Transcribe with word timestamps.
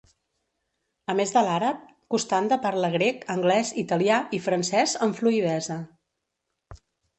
A 1.13 1.15
més 1.19 1.33
de 1.35 1.43
l'àrab, 1.47 1.83
Costanda 2.15 2.57
parla 2.63 2.91
grec, 2.97 3.21
anglès, 3.35 3.75
italià 3.85 4.19
i 4.39 4.41
francès 4.49 4.99
amb 5.09 5.21
fluïdesa. 5.23 5.81